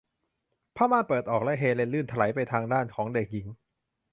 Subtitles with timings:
[0.75, 3.47] ผ้าม่านเปิดออก และเฮเลนลื่นไถลไปทางด้านของเด็กหญิง